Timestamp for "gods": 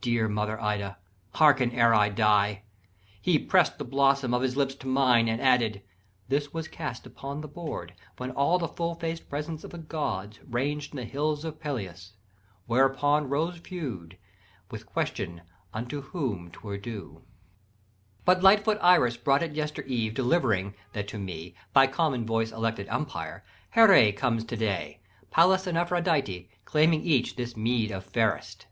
9.76-10.40